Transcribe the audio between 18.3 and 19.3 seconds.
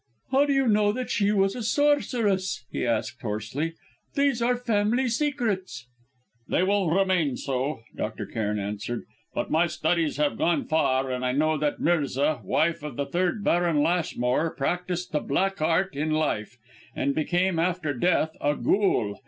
a ghoul.